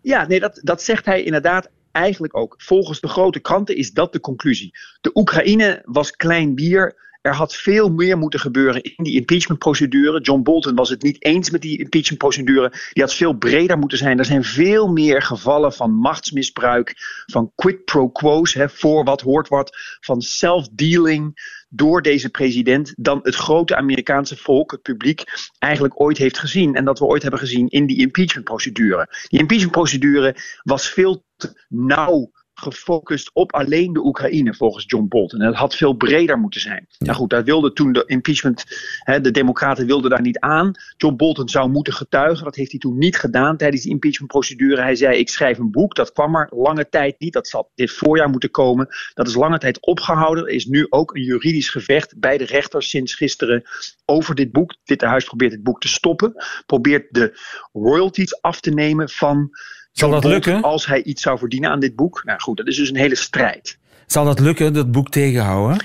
[0.00, 2.54] Ja, nee, dat, dat zegt hij inderdaad eigenlijk ook.
[2.58, 4.74] Volgens de grote kranten is dat de conclusie.
[5.00, 7.00] De Oekraïne was klein bier.
[7.20, 10.20] Er had veel meer moeten gebeuren in die impeachmentprocedure.
[10.20, 12.72] John Bolton was het niet eens met die impeachmentprocedure.
[12.92, 14.18] Die had veel breder moeten zijn.
[14.18, 16.94] Er zijn veel meer gevallen van machtsmisbruik,
[17.26, 21.34] van quid pro quo's, hè, voor wat hoort wat, van self-dealing
[21.74, 25.24] door deze president dan het grote Amerikaanse volk, het publiek,
[25.58, 26.74] eigenlijk ooit heeft gezien.
[26.74, 29.08] En dat we ooit hebben gezien in die impeachmentprocedure.
[29.28, 32.30] Die impeachmentprocedure was veel te nauw
[32.62, 35.40] gefocust op alleen de Oekraïne, volgens John Bolton.
[35.40, 36.86] En het had veel breder moeten zijn.
[36.88, 36.96] Ja.
[36.98, 38.64] Nou goed, daar wilde toen de impeachment,
[38.98, 40.72] hè, de Democraten wilden daar niet aan.
[40.96, 42.44] John Bolton zou moeten getuigen.
[42.44, 44.82] Dat heeft hij toen niet gedaan tijdens die impeachmentprocedure.
[44.82, 45.94] Hij zei: Ik schrijf een boek.
[45.94, 47.32] Dat kwam er lange tijd niet.
[47.32, 48.88] Dat zal dit voorjaar moeten komen.
[49.14, 50.44] Dat is lange tijd opgehouden.
[50.44, 53.62] Er is nu ook een juridisch gevecht bij de rechters sinds gisteren
[54.04, 54.76] over dit boek.
[54.84, 56.34] Dit Huis probeert het boek te stoppen.
[56.66, 57.38] Probeert de
[57.72, 59.50] royalties af te nemen van.
[59.92, 60.62] Zal dat lukken?
[60.62, 62.22] Als hij iets zou verdienen aan dit boek.
[62.24, 63.78] Nou goed, dat is dus een hele strijd.
[64.06, 65.84] Zal dat lukken, dat boek tegenhouden?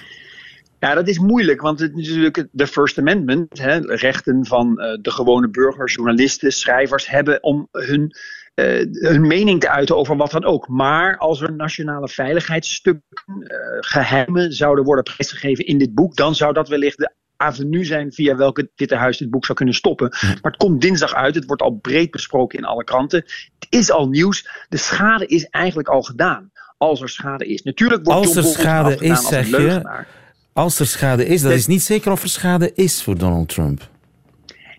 [0.80, 4.98] Ja, dat is moeilijk, want het is natuurlijk de First Amendment, hè, rechten van uh,
[5.02, 8.16] de gewone burgers, journalisten, schrijvers hebben om hun,
[8.56, 10.68] uh, hun mening te uiten over wat dan ook.
[10.68, 13.38] Maar als er nationale veiligheidsstukken, uh,
[13.80, 18.36] geheimen zouden worden prijsgegeven in dit boek, dan zou dat wellicht de avenue zijn via
[18.36, 20.10] welke het Witte Huis dit boek zou kunnen stoppen.
[20.22, 21.36] Maar het komt dinsdag uit.
[21.36, 23.24] Het wordt al breed besproken in alle kranten.
[23.60, 24.48] Het is al nieuws.
[24.70, 26.52] De schade is eigenlijk al gedaan.
[26.78, 27.64] Als er schade is.
[27.64, 30.06] Natuurlijk wordt Als er schade is, als zeg je.
[30.54, 33.90] Als er schade is, dat is niet zeker of er schade is voor Donald Trump.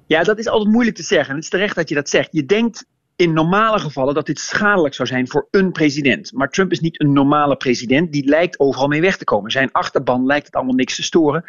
[0.07, 1.29] Ja, dat is altijd moeilijk te zeggen.
[1.29, 2.29] En het is terecht dat je dat zegt.
[2.33, 6.33] Je denkt in normale gevallen dat dit schadelijk zou zijn voor een president.
[6.33, 8.12] Maar Trump is niet een normale president.
[8.12, 9.51] Die lijkt overal mee weg te komen.
[9.51, 11.44] Zijn achterban lijkt het allemaal niks te storen.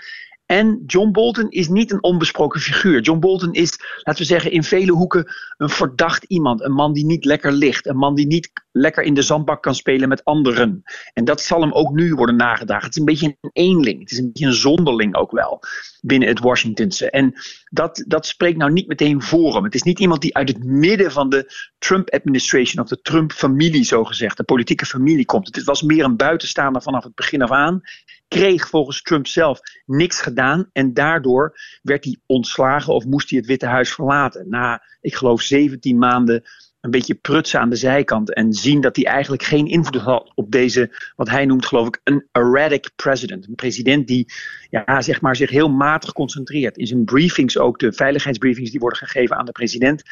[0.52, 3.02] En John Bolton is niet een onbesproken figuur.
[3.02, 6.62] John Bolton is, laten we zeggen, in vele hoeken een verdacht iemand.
[6.62, 7.88] Een man die niet lekker ligt.
[7.88, 10.84] Een man die niet lekker in de zandbak kan spelen met anderen.
[11.14, 12.86] En dat zal hem ook nu worden nagedragen.
[12.86, 14.00] Het is een beetje een eenling.
[14.00, 15.60] Het is een beetje een zonderling ook wel
[16.02, 17.10] binnen het Washingtonse.
[17.10, 17.34] En
[17.70, 19.64] dat, dat spreekt nou niet meteen voor hem.
[19.64, 24.38] Het is niet iemand die uit het midden van de Trump-administration of de Trump-familie, zogezegd,
[24.38, 25.56] de politieke familie komt.
[25.56, 27.82] Het was meer een buitenstaander vanaf het begin af aan.
[28.30, 30.70] Kreeg volgens Trump zelf niks gedaan.
[30.72, 34.50] En daardoor werd hij ontslagen of moest hij het Witte Huis verlaten.
[34.50, 36.44] Na, ik geloof, 17 maanden
[36.82, 40.52] een beetje prutsen aan de zijkant en zien dat hij eigenlijk geen invloed had op
[40.52, 43.48] deze, wat hij noemt geloof ik, een erratic president.
[43.48, 44.34] Een president die
[44.70, 46.78] ja, zeg maar, zich heel matig concentreert.
[46.78, 50.04] In zijn briefings ook, de veiligheidsbriefings die worden gegeven aan de president.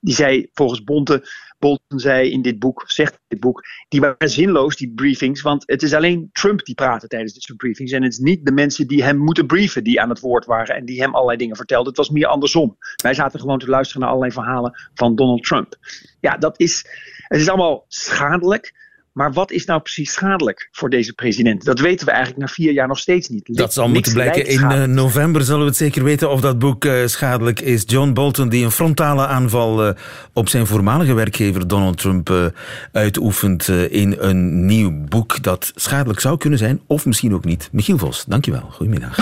[0.00, 4.76] Die zei volgens Bonte, Bolton zei in dit boek, zegt dit boek, die waren zinloos,
[4.76, 8.18] die briefings, want het is alleen Trump die praatte tijdens dit briefings en het is
[8.18, 11.14] niet de mensen die hem moeten brieven die aan het woord waren en die hem
[11.14, 11.88] allerlei dingen vertelden.
[11.88, 12.76] Het was meer andersom.
[13.02, 15.76] Wij zaten gewoon te luisteren naar allerlei verhalen van Donald Trump.
[16.20, 16.86] Ja, dat is,
[17.22, 18.89] het is allemaal schadelijk.
[19.12, 21.64] Maar wat is nou precies schadelijk voor deze president?
[21.64, 23.56] Dat weten we eigenlijk na vier jaar nog steeds niet.
[23.56, 24.46] Dat zal moeten blijken.
[24.46, 27.82] In uh, november zullen we het zeker weten of dat boek uh, schadelijk is.
[27.86, 29.94] John Bolton, die een frontale aanval uh,
[30.32, 32.52] op zijn voormalige werkgever Donald Trump
[32.92, 37.68] uitoefent in een nieuw boek dat schadelijk zou kunnen zijn, of misschien ook niet.
[37.72, 38.68] Michiel Vos, dankjewel.
[38.70, 39.18] Goedemiddag.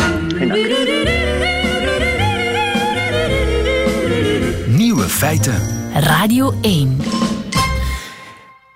[4.67, 5.55] Nieuwe feiten.
[5.95, 7.18] Radio 1.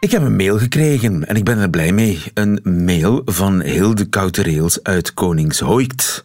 [0.02, 2.22] Ik heb een mail gekregen en ik ben er blij mee.
[2.34, 6.24] Een mail van Hilde Koutereels uit Koningshoekt.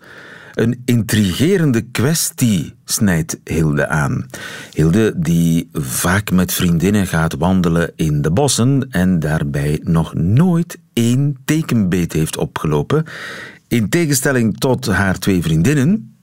[0.54, 4.26] Een intrigerende kwestie snijdt Hilde aan.
[4.74, 11.38] Hilde die vaak met vriendinnen gaat wandelen in de bossen en daarbij nog nooit één
[11.46, 13.04] tekenbeet heeft opgelopen.
[13.68, 16.16] In tegenstelling tot haar twee vriendinnen,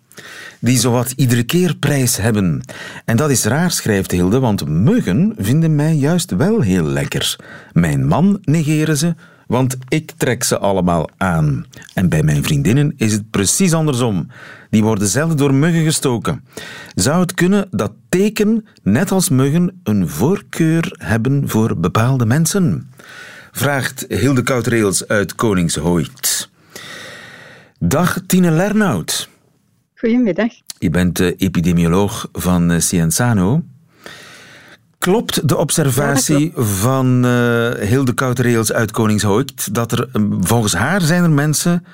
[0.61, 2.61] die zowat iedere keer prijs hebben.
[3.05, 7.37] En dat is raar, schrijft Hilde, want muggen vinden mij juist wel heel lekker.
[7.73, 9.15] Mijn man negeren ze,
[9.47, 11.67] want ik trek ze allemaal aan.
[11.95, 14.27] En bij mijn vriendinnen is het precies andersom.
[14.71, 16.45] Die worden zelf door muggen gestoken.
[16.95, 22.91] Zou het kunnen dat teken, net als muggen, een voorkeur hebben voor bepaalde mensen?
[23.53, 26.49] Vraagt Hilde Koutreels uit Koningshooit.
[27.79, 29.29] Dag Tine Lernout.
[30.05, 30.53] Goedemiddag.
[30.79, 33.63] Je bent epidemioloog van Cienzano.
[34.99, 40.09] Klopt de observatie ja, van uh, Hilde Koutereels uit Koningshoort dat er
[40.41, 41.85] volgens haar zijn er mensen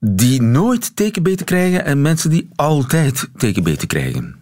[0.00, 4.41] die nooit tekenbeten krijgen en mensen die altijd tekenbeten krijgen?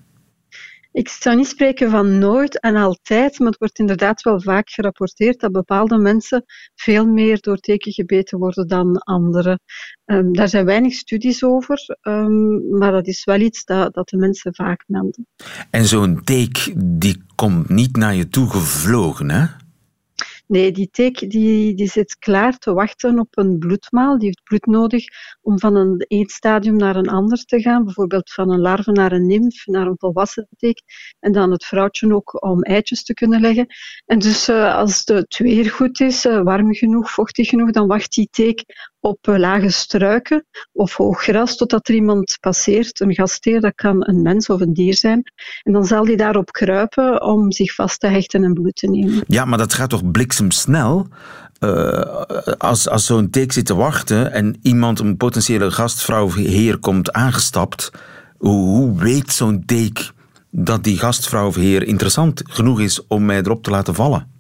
[0.93, 5.41] Ik zou niet spreken van nooit en altijd, maar het wordt inderdaad wel vaak gerapporteerd
[5.41, 9.61] dat bepaalde mensen veel meer door teken gebeten worden dan anderen.
[10.05, 14.17] Um, daar zijn weinig studies over, um, maar dat is wel iets dat, dat de
[14.17, 15.27] mensen vaak melden.
[15.71, 19.47] En zo'n teek die komt niet naar je toe gevlogen, hè?
[20.51, 24.19] Nee, die teek die, die zit klaar te wachten op een bloedmaal.
[24.19, 25.05] Die heeft bloed nodig
[25.41, 27.85] om van een één stadium naar een ander te gaan.
[27.85, 30.83] Bijvoorbeeld van een larve naar een nymf, naar een volwassen teek.
[31.21, 33.67] En dan het vrouwtje ook om eitjes te kunnen leggen.
[34.07, 38.13] En dus uh, als het weer goed is, uh, warm genoeg, vochtig genoeg, dan wacht
[38.13, 43.01] die teek op uh, lage struiken of hoog gras totdat er iemand passeert.
[43.01, 45.23] Een gastheer, dat kan een mens of een dier zijn.
[45.63, 49.25] En dan zal die daarop kruipen om zich vast te hechten en bloed te nemen.
[49.27, 51.07] Ja, maar dat gaat toch bliksemsnel?
[51.61, 52.23] Uh,
[52.59, 57.13] als, als zo'n teek zit te wachten en iemand, een potentiële gastvrouw of heer, komt
[57.13, 57.91] aangestapt,
[58.39, 60.11] hoe, hoe weet zo'n teek
[60.51, 64.40] dat die gastvrouw of heer interessant genoeg is om mij erop te laten vallen?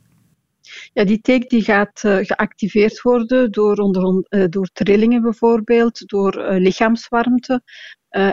[0.93, 6.39] Ja, die teek die gaat uh, geactiveerd worden door, onder, uh, door trillingen bijvoorbeeld, door
[6.39, 7.63] uh, lichaamswarmte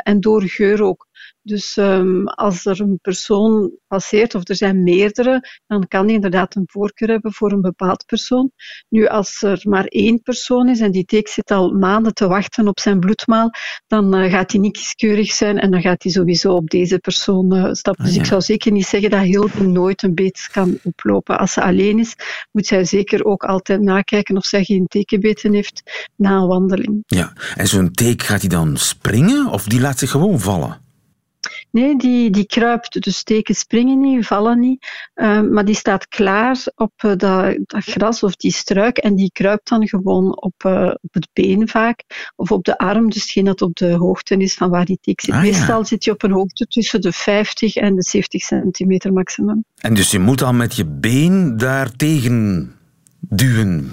[0.03, 1.06] en door geur ook.
[1.47, 6.55] Dus um, als er een persoon passeert, of er zijn meerdere, dan kan die inderdaad
[6.55, 8.51] een voorkeur hebben voor een bepaald persoon.
[8.89, 12.67] Nu, als er maar één persoon is en die teek zit al maanden te wachten
[12.67, 13.49] op zijn bloedmaal,
[13.87, 17.55] dan uh, gaat hij niet kieskeurig zijn en dan gaat hij sowieso op deze persoon
[17.55, 18.03] uh, stappen.
[18.03, 18.21] Dus ah, ja.
[18.21, 21.37] ik zou zeker niet zeggen dat Hilde nooit een beet kan oplopen.
[21.39, 22.15] Als ze alleen is,
[22.51, 27.03] moet zij zeker ook altijd nakijken of zij geen tekenbeten heeft na een wandeling.
[27.05, 30.85] Ja, en zo'n teek gaat hij dan springen of die laat zich gewoon vallen?
[31.71, 33.01] Nee, die, die kruipt.
[33.03, 34.87] Dus steken springen niet, vallen niet.
[35.15, 38.97] Uh, maar die staat klaar op uh, dat, dat, gras of die struik.
[38.97, 42.03] En die kruipt dan gewoon op, uh, op het been vaak.
[42.35, 43.09] Of op de arm.
[43.09, 45.33] Dus geen dat op de hoogte is van waar die teek zit.
[45.33, 45.85] Ah, Meestal ja.
[45.85, 49.65] zit je op een hoogte tussen de 50 en de 70 centimeter maximum.
[49.77, 52.71] En dus je moet al met je been daar tegen
[53.19, 53.91] duwen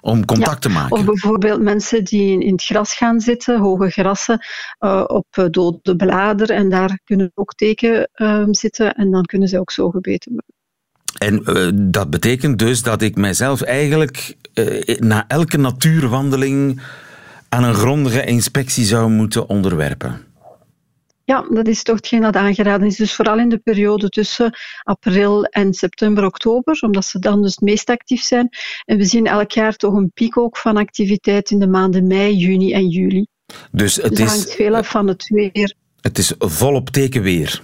[0.00, 0.96] om contact ja, te maken.
[0.96, 4.46] Of bijvoorbeeld mensen die in het gras gaan zitten, hoge grassen,
[4.80, 6.56] uh, op dode bladeren.
[6.56, 10.54] En daar kunnen ook teken uh, zitten en dan kunnen ze ook zo gebeten worden.
[11.18, 14.36] En uh, dat betekent dus dat ik mijzelf eigenlijk
[14.98, 16.82] na elke natuurwandeling
[17.48, 20.29] aan een grondige inspectie zou moeten onderwerpen.
[21.30, 22.96] Ja, dat is toch hetgeen dat aangeraden is.
[22.96, 27.60] Dus vooral in de periode tussen april en september, oktober, omdat ze dan dus het
[27.60, 28.48] meest actief zijn.
[28.84, 32.36] En we zien elk jaar toch een piek ook van activiteit in de maanden mei,
[32.36, 33.26] juni en juli.
[33.72, 35.74] Dus het dus hangt veel af van het weer.
[36.00, 37.62] Het is volop tekenweer.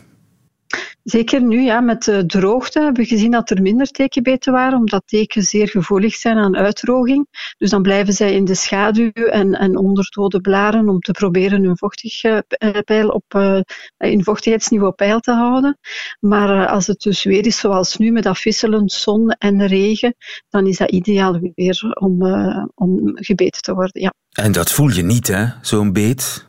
[1.06, 5.02] Zeker nu, ja, met de droogte hebben we gezien dat er minder tekenbeten waren, omdat
[5.06, 7.26] tekens zeer gevoelig zijn aan uitdroging.
[7.58, 11.64] Dus dan blijven zij in de schaduw en, en onder dode blaren om te proberen
[11.64, 13.60] hun vochtigpeil op, uh,
[13.98, 15.78] in vochtigheidsniveau peil te houden.
[16.20, 20.14] Maar als het dus weer is zoals nu, met afwisselend zon en regen,
[20.48, 24.02] dan is dat ideaal weer om, uh, om gebeten te worden.
[24.02, 24.12] Ja.
[24.32, 26.45] En dat voel je niet, hè, zo'n beet?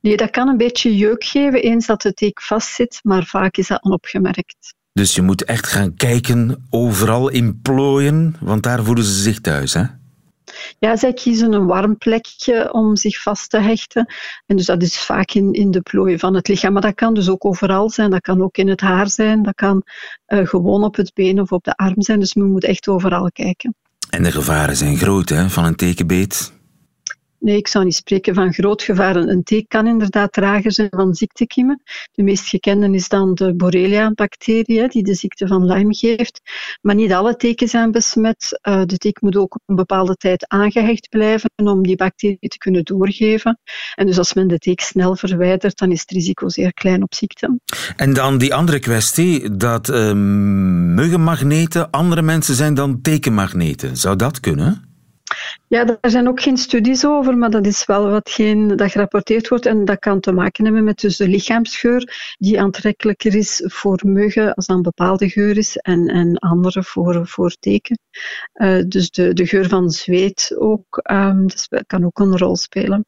[0.00, 3.66] Nee, dat kan een beetje jeuk geven eens dat de teek vastzit, maar vaak is
[3.66, 4.74] dat onopgemerkt.
[4.92, 9.74] Dus je moet echt gaan kijken, overal in plooien, want daar voelen ze zich thuis,
[9.74, 9.84] hè?
[10.78, 14.06] Ja, zij kiezen een warm plekje om zich vast te hechten.
[14.46, 16.72] En dus dat is vaak in, in de plooien van het lichaam.
[16.72, 18.10] Maar dat kan dus ook overal zijn.
[18.10, 19.42] Dat kan ook in het haar zijn.
[19.42, 19.82] Dat kan
[20.26, 22.20] uh, gewoon op het been of op de arm zijn.
[22.20, 23.74] Dus men moet echt overal kijken.
[24.10, 26.52] En de gevaren zijn groot hè, van een tekenbeet.
[27.42, 29.16] Nee, ik zou niet spreken van groot gevaar.
[29.16, 31.82] Een teek kan inderdaad drager zijn van ziektekiemen.
[32.12, 36.40] De meest gekende is dan de Borrelia-bacterie, die de ziekte van Lyme geeft.
[36.80, 38.60] Maar niet alle teken zijn besmet.
[38.68, 42.58] Uh, de teek moet ook op een bepaalde tijd aangehecht blijven om die bacterie te
[42.58, 43.58] kunnen doorgeven.
[43.94, 47.14] En dus als men de teek snel verwijdert, dan is het risico zeer klein op
[47.14, 47.60] ziekte.
[47.96, 50.12] En dan die andere kwestie, dat uh,
[50.94, 53.96] muggenmagneten andere mensen zijn dan tekenmagneten.
[53.96, 54.91] Zou dat kunnen?
[55.68, 59.66] Ja, daar zijn ook geen studies over, maar dat is wel watgeen dat gerapporteerd wordt.
[59.66, 64.54] En dat kan te maken hebben met dus de lichaamsgeur, die aantrekkelijker is voor muggen
[64.54, 67.98] als dan bepaalde geur is, en, en andere voor, voor teken.
[68.54, 71.02] Uh, dus de, de geur van zweet ook,
[71.46, 73.04] dus kan ook een rol spelen.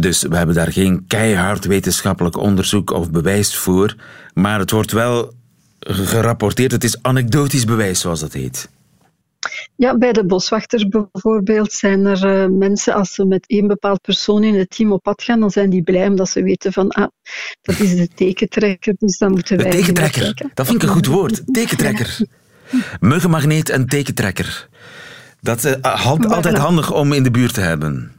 [0.00, 3.96] Dus we hebben daar geen keihard wetenschappelijk onderzoek of bewijs voor,
[4.32, 5.32] maar het wordt wel
[5.78, 6.72] gerapporteerd.
[6.72, 8.68] Het is anekdotisch bewijs, zoals dat heet.
[9.76, 14.44] Ja, bij de boswachters bijvoorbeeld zijn er uh, mensen, als ze met één bepaald persoon
[14.44, 17.08] in het team op pad gaan, dan zijn die blij omdat ze weten van, ah,
[17.62, 19.70] dat is de tekentrekker, dus dan moeten wij...
[19.70, 21.42] De tekentrekker, dat vind ik een goed woord.
[21.52, 22.18] Tekentrekker.
[23.00, 24.68] Muggenmagneet en tekentrekker.
[25.40, 28.12] Dat is uh, altijd handig om in de buurt te hebben.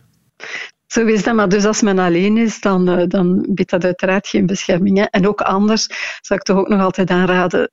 [0.87, 4.27] Zo is dat, maar dus als men alleen is, dan, uh, dan biedt dat uiteraard
[4.27, 4.97] geen bescherming.
[4.97, 5.03] Hè.
[5.03, 5.87] En ook anders
[6.21, 7.71] zou ik toch ook nog altijd aanraden,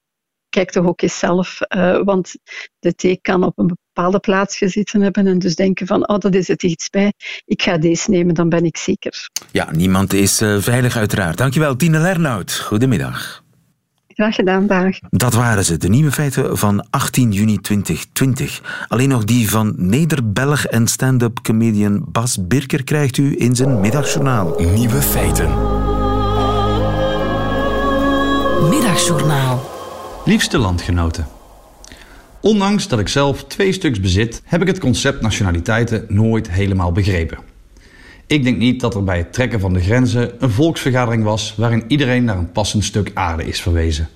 [0.52, 1.58] kijk toch ook eens zelf.
[1.76, 2.34] Uh, want
[2.78, 6.34] de thee kan op een bepaalde plaats gezeten hebben en dus denken van, oh, dat
[6.34, 7.12] is het iets bij.
[7.44, 9.30] Ik ga deze nemen, dan ben ik zeker.
[9.50, 11.36] Ja, niemand is uh, veilig uiteraard.
[11.36, 12.58] Dankjewel, Tine Lernout.
[12.58, 13.42] Goedemiddag.
[14.14, 14.98] Graag gedaan, dag.
[15.10, 18.86] Dat waren ze, de nieuwe feiten van 18 juni 2020.
[18.88, 24.60] Alleen nog die van Nederbelg en stand-up comedian Bas Birker krijgt u in zijn middagjournaal.
[24.74, 25.48] Nieuwe feiten.
[28.68, 29.71] Middagjournaal.
[30.24, 31.26] Liefste landgenoten.
[32.40, 37.38] Ondanks dat ik zelf twee stuks bezit, heb ik het concept nationaliteiten nooit helemaal begrepen.
[38.26, 41.84] Ik denk niet dat er bij het trekken van de grenzen een volksvergadering was waarin
[41.88, 44.08] iedereen naar een passend stuk aarde is verwezen.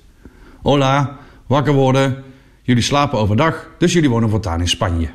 [0.62, 2.22] Hola, wakker worden.
[2.62, 5.08] Jullie slapen overdag, dus jullie wonen voortaan in Spanje.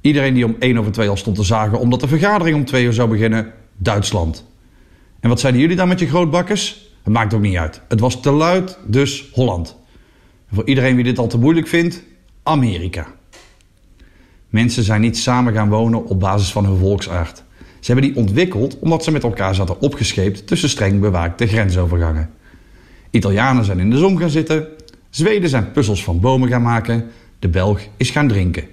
[0.00, 2.84] Iedereen die om 1 over 2 al stond te zagen omdat de vergadering om 2
[2.84, 4.44] uur zou beginnen, Duitsland.
[5.20, 6.88] En wat zeiden jullie dan met je grootbakkers?
[7.02, 7.80] Het maakt ook niet uit.
[7.88, 9.78] Het was te luid, dus Holland.
[10.52, 12.02] Voor iedereen wie dit al te moeilijk vindt,
[12.42, 13.06] Amerika.
[14.48, 17.42] Mensen zijn niet samen gaan wonen op basis van hun volksaard.
[17.80, 22.30] Ze hebben die ontwikkeld omdat ze met elkaar zaten opgescheept tussen streng bewaakte grensovergangen.
[23.10, 24.68] Italianen zijn in de zon gaan zitten,
[25.10, 28.64] Zweden zijn puzzels van bomen gaan maken, de Belg is gaan drinken.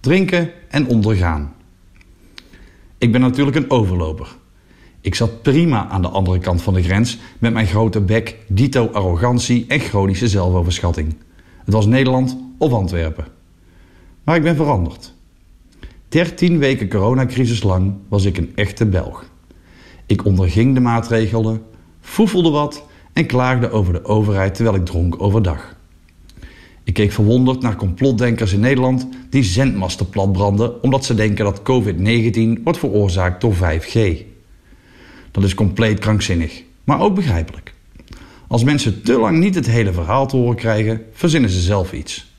[0.00, 1.54] Drinken en ondergaan.
[2.98, 4.28] Ik ben natuurlijk een overloper.
[5.00, 8.86] Ik zat prima aan de andere kant van de grens met mijn grote bek, dito
[8.86, 11.14] arrogantie en chronische zelfoverschatting.
[11.66, 13.26] Het was Nederland of Antwerpen.
[14.24, 15.14] Maar ik ben veranderd.
[16.08, 19.30] 13 weken coronacrisis lang was ik een echte Belg.
[20.06, 21.62] Ik onderging de maatregelen,
[22.00, 25.76] foefelde wat en klaagde over de overheid terwijl ik dronk overdag.
[26.84, 32.62] Ik keek verwonderd naar complotdenkers in Nederland die zendmasten platbranden omdat ze denken dat COVID-19
[32.62, 34.24] wordt veroorzaakt door 5G.
[35.30, 37.74] Dat is compleet krankzinnig, maar ook begrijpelijk.
[38.48, 42.34] Als mensen te lang niet het hele verhaal te horen krijgen, verzinnen ze zelf iets.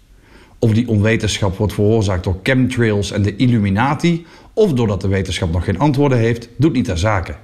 [0.59, 5.63] Of die onwetenschap wordt veroorzaakt door chemtrails en de Illuminati, of doordat de wetenschap nog
[5.63, 7.35] geen antwoorden heeft, doet niet ter zake.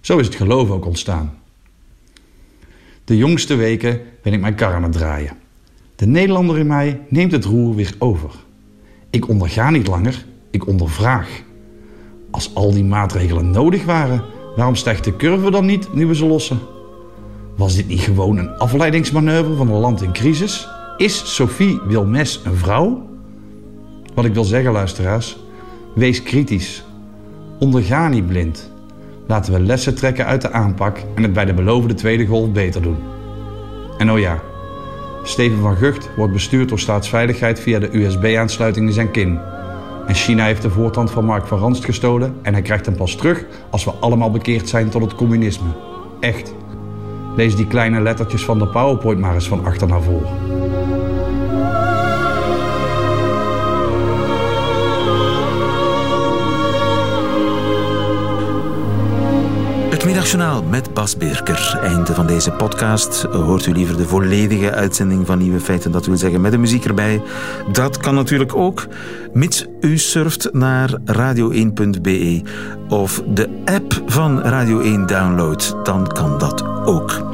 [0.00, 1.38] Zo is het geloof ook ontstaan.
[3.04, 5.36] De jongste weken ben ik mijn kar aan het draaien.
[5.96, 8.30] De Nederlander in mij neemt het roer weer over.
[9.10, 11.42] Ik onderga niet langer, ik ondervraag.
[12.30, 14.24] Als al die maatregelen nodig waren,
[14.56, 16.58] waarom stijgt de curve dan niet nu we ze lossen?
[17.58, 20.68] Was dit niet gewoon een afleidingsmanoeuvre van een land in crisis?
[20.96, 23.08] Is Sophie Wilmes een vrouw?
[24.14, 25.38] Wat ik wil zeggen, luisteraars,
[25.94, 26.84] wees kritisch.
[27.58, 28.70] Onderga niet blind.
[29.26, 32.82] Laten we lessen trekken uit de aanpak en het bij de beloofde tweede golf beter
[32.82, 32.96] doen.
[33.96, 34.42] En oh ja,
[35.22, 39.38] Steven van Gucht wordt bestuurd door staatsveiligheid via de USB-aansluiting in zijn kin.
[40.06, 43.16] En China heeft de voortand van Mark van Ranst gestolen en hij krijgt hem pas
[43.16, 45.68] terug als we allemaal bekeerd zijn tot het communisme.
[46.20, 46.54] Echt.
[47.38, 50.28] Lees die kleine lettertjes van de PowerPoint maar eens van achter naar voren.
[59.90, 61.78] Het Middagjournaal met Bas Birker.
[61.82, 63.22] Einde van deze podcast.
[63.22, 66.84] Hoort u liever de volledige uitzending van Nieuwe Feiten, dat wil zeggen met de muziek
[66.84, 67.22] erbij?
[67.72, 68.86] Dat kan natuurlijk ook,
[69.32, 72.42] mits u surft naar radio1.be
[72.88, 77.27] of de app van Radio 1 downloadt, dan kan dat ook.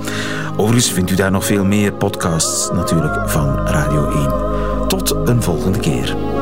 [0.57, 4.88] Overigens vindt u daar nog veel meer podcasts natuurlijk van Radio 1.
[4.88, 6.34] Tot een volgende keer.